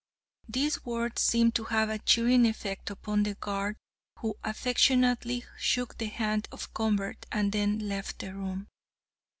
[0.49, 3.77] "These words seemed to have a cheering effect upon the guard,
[4.17, 8.67] who affectionately shook the hand of Convert, and then left the room.